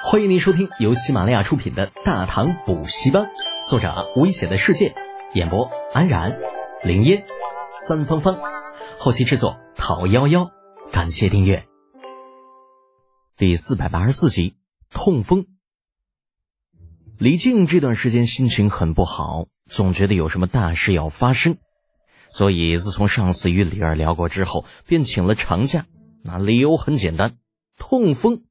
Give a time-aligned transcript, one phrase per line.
[0.00, 3.24] 欢迎您收听由喜马拉雅出品的《大唐补习班》，
[3.68, 4.94] 作者危险的世界，
[5.34, 6.38] 演播安然、
[6.84, 7.26] 林烟、
[7.86, 8.38] 三芳芳，
[8.96, 10.50] 后期制作陶幺幺。
[10.92, 11.66] 感谢订阅。
[13.36, 14.56] 第四百八十四集，
[14.88, 15.46] 痛风。
[17.18, 21.58] 李靖这段时间心情很不好，总觉得有什么大事要发生，
[22.30, 25.86] 所以自从上次与李二聊过之后，便请了长假。
[26.22, 27.36] 那理由很简单，
[27.76, 28.44] 痛风。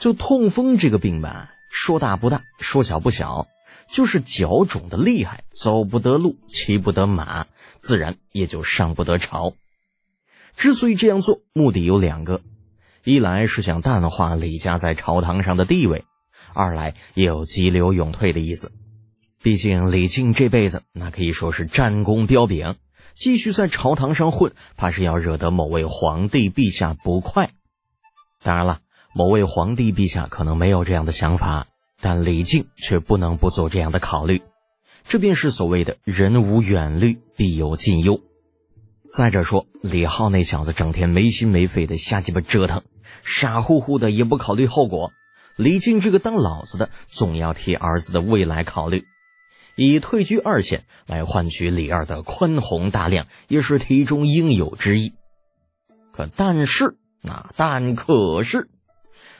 [0.00, 3.46] 就痛风这个病吧，说大不大，说小不小，
[3.92, 9.52] 就是脚肿的厉害，走不得路，骑不得马，自然也就上不得朝。
[10.56, 12.40] 之所以这样做，目的有两个：
[13.04, 16.04] 一来是想淡化李家在朝堂上的地位；
[16.54, 18.72] 二来也有急流勇退的意思。
[19.42, 22.76] 毕竟李靖这辈子那可以说是战功彪炳，
[23.14, 27.50] 继续在朝堂上混，怕是要惹得某位皇帝陛下不快。
[28.42, 28.80] 当然了。
[29.12, 31.66] 某位皇帝陛下可能没有这样的想法，
[32.00, 34.42] 但李靖却不能不做这样的考虑。
[35.02, 38.20] 这便是所谓的“人无远虑，必有近忧”。
[39.12, 42.84] 再者说，李浩那小子整天没心没肺的瞎鸡巴折腾，
[43.24, 45.10] 傻乎乎的也不考虑后果。
[45.56, 49.06] 李靖这个当老子的，总要替儿子的未来考虑，
[49.74, 55.14] 以退居二线来换取李二的宽宏大量，也是题中应有之意。
[56.12, 58.70] 可但是，那但可是。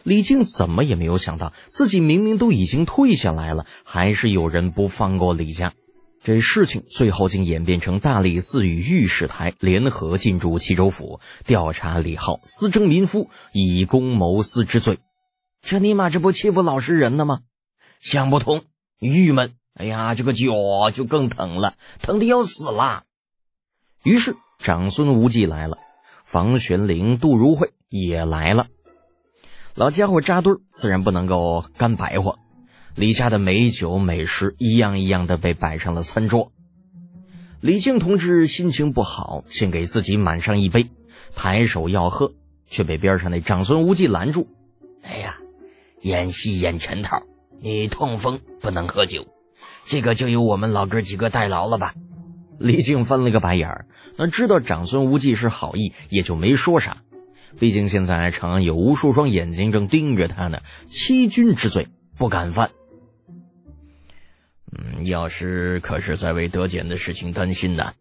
[0.02, 5.74] 李靖怎么也没有想到，自己明明都已经退下来了，还是有人不放过李家。
[6.22, 14.98] 这事情最后竟演变成大理寺与御史台联合进驻齐州府，调查李浩私征民夫，以公谋私之罪。
[15.62, 17.40] 这尼玛这不欺负老实人呢吗？
[18.00, 18.62] 想不通，
[18.98, 19.52] 郁闷。
[19.74, 23.04] 哎呀，这个脚就更疼了，疼的要死了。
[24.02, 25.78] 于是长孙无忌来了，
[26.26, 28.66] 房玄龄、杜如晦也来了。
[29.80, 32.38] 老家伙扎堆儿，自然不能够干白活。
[32.94, 36.52] 李家的美酒美食一样一样的被摆上了餐桌。
[37.62, 40.90] 李靖同志心情不好，先给自己满上一杯，
[41.34, 42.34] 抬手要喝，
[42.66, 44.48] 却被边上那长孙无忌拦住。
[45.02, 45.38] 哎呀，
[46.02, 47.22] 演戏演全套，
[47.58, 49.28] 你痛风不能喝酒，
[49.86, 51.94] 这个就由我们老哥几个代劳了吧？
[52.58, 53.86] 李靖翻了个白眼儿，
[54.18, 56.98] 那知道长孙无忌是好意，也就没说啥。
[57.58, 62.70] 毕竟现在长安有无数双眼睛正盯着他呢，欺君之罪不敢犯。
[64.72, 67.92] 嗯，要是可是在为德简的事情担心呢？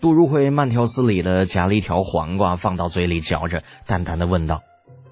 [0.00, 4.62] 杜如晦慢条斯理的夹了一条黄瓜放到嘴里嚼着，淡淡的问道：“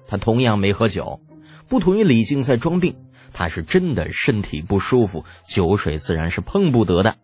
[0.07, 1.21] 他同样没喝酒，
[1.67, 2.95] 不同于李靖在装病，
[3.31, 7.17] 他是真的身体不舒服，酒水自然是碰不得的。”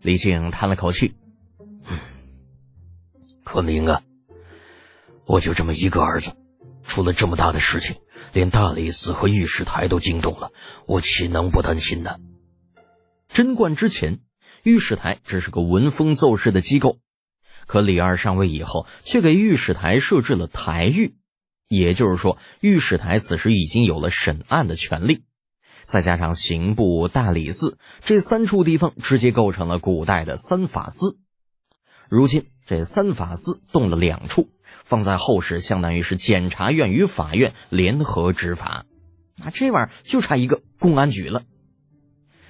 [0.00, 1.14] 李靖叹了口气
[1.90, 1.98] ：“嗯
[3.42, 4.02] 昆明啊。”
[5.26, 6.36] 我就这么一个儿子，
[6.82, 7.96] 出了这么大的事情，
[8.32, 10.50] 连大理寺和御史台都惊动了，
[10.86, 12.16] 我岂能不担心呢？
[13.28, 14.20] 贞观之前，
[14.62, 16.98] 御史台只是个闻风奏事的机构，
[17.66, 21.16] 可李二上位以后，却给御史台设置了台狱，
[21.68, 25.24] 也就是说，御史台此时已经有了审案的权利。
[25.84, 31.18] 再加上刑部、大理寺这三处地方，直接构成了古代的三法司。
[32.14, 34.48] 如今这三法司动了两处。
[34.84, 38.84] 放在后世，相当于是检察院与法院联合执法，
[39.36, 41.42] 那这玩意儿就差一个公安局了。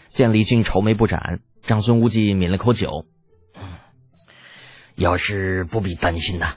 [0.09, 3.07] 见李靖愁眉不展，长孙无忌抿了口酒，
[4.97, 6.57] 要是不必担心呐，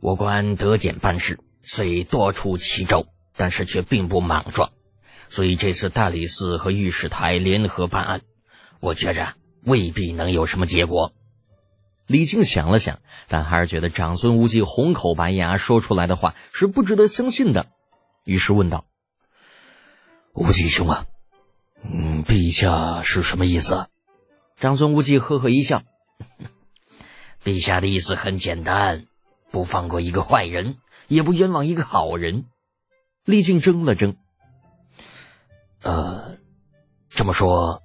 [0.00, 3.06] 我官得检办事虽多出奇招，
[3.36, 4.72] 但是却并不莽撞，
[5.28, 8.22] 所以这次大理寺和御史台联合办案，
[8.80, 11.14] 我觉着未必能有什么结果。
[12.06, 17.66] 李靖想了想，但还是觉得长孙无忌红口白牙说出来的话是不值得相信的，
[18.24, 18.84] 于是问道
[20.34, 21.06] ：“无忌兄啊，
[21.82, 23.88] 嗯，陛下是什么意思？”
[24.60, 25.82] 长孙无忌呵呵一笑
[27.42, 29.06] ：“陛下的意思很简单，
[29.50, 30.76] 不放过一个坏人，
[31.08, 32.44] 也不冤枉一个好人。”
[33.24, 34.16] 李靖怔了怔
[35.82, 36.36] ：“呃，
[37.08, 37.82] 这么说，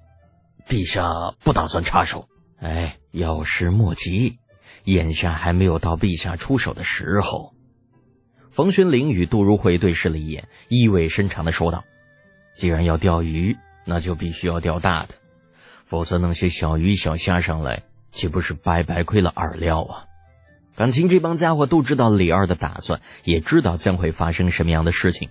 [0.68, 2.28] 陛下不打算插手？”
[2.60, 4.38] 哎，要事莫急，
[4.84, 7.54] 眼下还没有到陛下出手的时候。
[8.50, 11.84] 冯玄龄与杜如晦对视了一眼，意味深长的说道
[12.54, 15.14] ：“既然要钓鱼，那就必须要钓大的，
[15.86, 20.04] 否则弄些小鱼小虾上来，岂不是白白亏了饵料啊？”
[20.76, 25.30] 感情这帮家伙都知道李二的打算，也知道将会发生什么样的事情。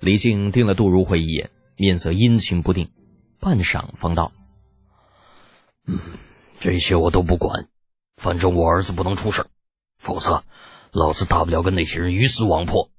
[0.00, 2.90] 李靖盯了杜如晦一眼，面色阴晴不定，
[3.40, 4.32] 半晌方道。
[5.88, 5.98] 嗯，
[6.60, 7.68] 这些我都不管，
[8.16, 9.46] 反正我儿子不能出事
[9.96, 10.44] 否则
[10.92, 12.90] 老子大不了跟那些人鱼死网破。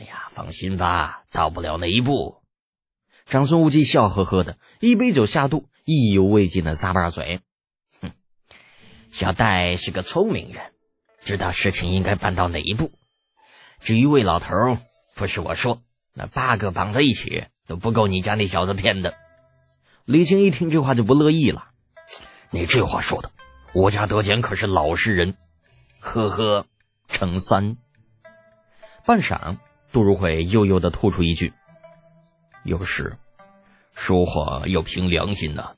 [0.00, 2.42] 哎呀，放心吧，到不了那一步。
[3.26, 7.40] 长孙无忌笑呵呵的，一杯酒下肚，意犹未尽的咂巴嘴。
[8.00, 8.10] 哼，
[9.12, 10.72] 小戴是个聪明人，
[11.20, 12.90] 知道事情应该办到哪一步。
[13.78, 14.54] 至于魏老头，
[15.14, 19.14] 不是我说，那八个绑在一起都不够你家那小子骗的。
[20.04, 21.68] 李靖一听这话就不乐意了，
[22.54, 23.30] 你这话说的，
[23.72, 25.36] 我家德简可是老实人。
[26.00, 26.66] 呵呵，
[27.08, 27.78] 乘三。
[29.06, 29.56] 半晌，
[29.90, 31.54] 杜如晦悠悠的吐出一句
[32.62, 33.16] ：“有时。”
[33.96, 35.76] 说话要凭良心呐。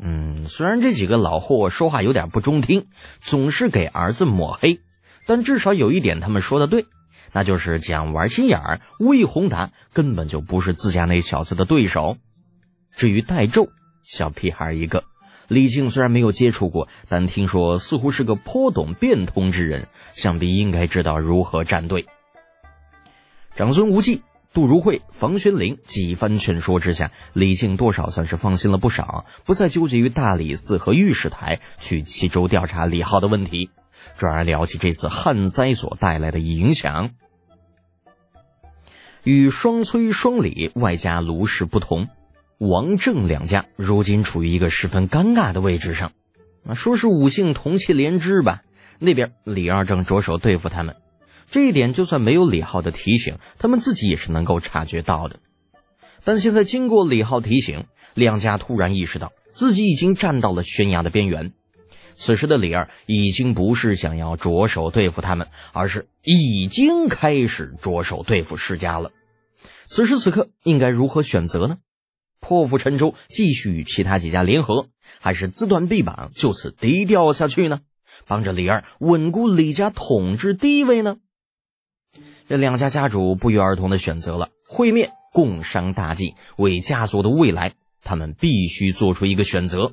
[0.00, 2.86] 嗯，虽然这几个老货说话有点不中听，
[3.18, 4.80] 总是给儿子抹黑，
[5.26, 6.86] 但至少有一点他们说的对，
[7.32, 8.80] 那就是讲玩心眼儿。
[9.00, 12.16] 魏宏达根本就不是自家那小子的对手。
[12.92, 13.70] 至于戴胄，
[14.04, 15.02] 小屁孩一个，
[15.48, 22.06] 李靖虽然没有接触过，但听说似乎是个颇懂变通之人，想必应该知道如何站队。
[23.56, 24.22] 长孙无忌。
[24.52, 33.68] 杜如晦、房玄龄几番劝说之下，李靖多少算是放心了不少，不再纠结于大理寺和御史台去齐州调查李浩的问题，
[34.16, 37.10] 转而聊起这次旱灾所带来的影响。
[39.24, 42.08] 与双崔、双李外加卢氏不同，
[42.58, 46.12] 王郑两家如今处于一个十分尴尬的位置上。
[46.66, 48.62] 啊，说是五姓同气连枝吧，
[48.98, 50.96] 那边李二正着手对付他们。
[51.48, 55.38] 这一点就算没有李浩的提醒，他们自己也是能够察觉到的。
[56.24, 61.52] 但现在经过李浩提醒，两家突然意识到自己已经站到了悬崖的边缘。
[62.14, 69.12] 此时的李二已经不是想要着手对付他们，而是已经开始着手对付世家了。
[69.84, 71.76] 此时此刻应该如何选择呢？
[72.40, 74.88] 破釜沉舟，继续与其他几家联合，
[75.20, 77.80] 还是自断臂膀，就此低调下去呢？
[78.26, 81.16] 帮着李二稳固李家统治地位呢？
[82.48, 89.92] 这两家家主不约而同的选择了会面，共商大计，为家族的未来，他们必须做出一个选择。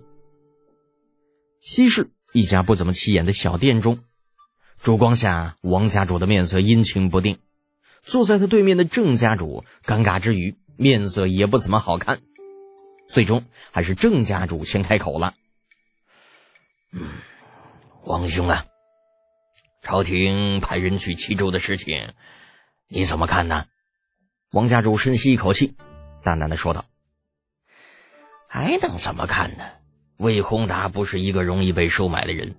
[1.59, 3.99] 西市一家不怎么起眼的小店中，
[4.77, 7.39] 烛光下，王家主的面色阴晴不定，
[8.03, 12.21] 坐在他对面的郑家主尴尬之余，面色也不怎么好看。
[13.13, 15.35] 最终，还是郑家主先开口了
[16.91, 17.11] ：“嗯，
[18.05, 18.65] 王兄啊，
[19.83, 22.11] 朝廷派人去齐州的事情。”
[22.89, 23.65] 你怎么看呢？
[24.51, 25.75] 王家主深吸一口气，
[26.23, 26.85] 淡淡的说道
[28.49, 29.63] ：“还能怎么看呢？
[30.17, 32.55] 魏宏达不是一个容易被收买的人，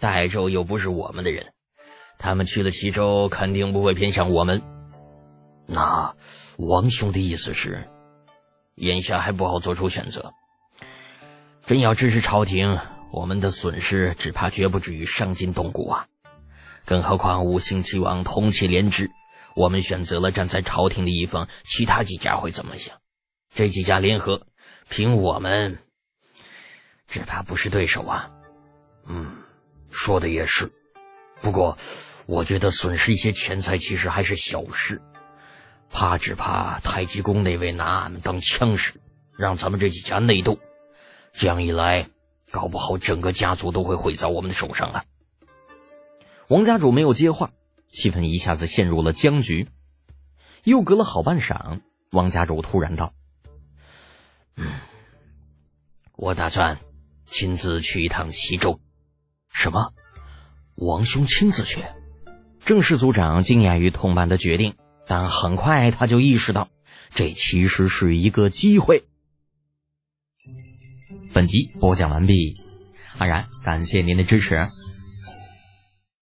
[0.00, 1.52] 代州又不是我们的人，
[2.18, 4.62] 他们去了齐州，肯定不会偏向我们。
[5.66, 6.16] 那
[6.56, 7.86] 王兄的意思是，
[8.78, 10.32] 眼下还不好做出选择。
[11.66, 12.78] 真要支持朝廷，
[13.12, 16.06] 我们的损失只怕绝不至于伤筋动骨啊！
[16.84, 19.10] 更何况五星齐王同气连枝。”
[19.56, 22.96] 我们选择了站在朝廷的一方，其他几家会怎么想？
[23.52, 24.46] 这几家联合，
[24.88, 25.78] 凭我们，
[27.08, 28.30] 只怕不是对手啊。
[29.08, 29.26] 嗯，
[29.90, 30.70] 说的也是。
[31.40, 31.76] 不过，
[32.26, 35.02] 我觉得损失一些钱财其实还是小事。
[35.90, 39.00] 怕只怕太极宫那位拿俺们当枪使，
[39.36, 40.58] 让咱们这几家内斗。
[41.32, 42.08] 这样一来，
[42.50, 45.04] 搞不好整个家族都会毁在我们的手上啊。
[46.48, 47.50] 王家主没有接话。
[47.90, 49.66] 气氛一下子陷入了僵局，
[50.62, 51.80] 又隔了好半晌，
[52.10, 53.14] 王家主突然道
[54.56, 54.78] ：“嗯，
[56.14, 56.78] 我打算
[57.24, 58.78] 亲自去一趟西周。
[59.50, 59.94] ”“什么？
[60.74, 61.82] 王兄亲自去？”
[62.60, 64.76] 郑氏族长惊讶于同伴的决定，
[65.08, 66.68] 但很快他就意识到，
[67.14, 69.04] 这其实是一个机会。
[71.32, 72.56] 本集播讲完毕，
[73.16, 74.68] 安然感谢您的支持。